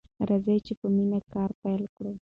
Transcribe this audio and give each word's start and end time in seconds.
راځئ 0.27 0.57
چې 0.65 0.73
په 0.79 0.87
مینه 0.95 1.19
کار 1.33 1.49
پیل 1.61 1.83
کړو. 1.95 2.13